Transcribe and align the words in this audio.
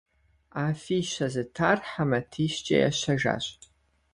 Афищэ 0.63 1.27
зытар 1.33 1.79
хьэ 1.89 2.03
матищкӀэ 2.09 2.75
ящэжащ. 2.87 3.45